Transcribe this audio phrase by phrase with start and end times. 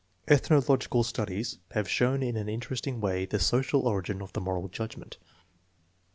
[0.27, 5.19] Ethnological studies have shown in an interesting way the social origin of the moral judgment.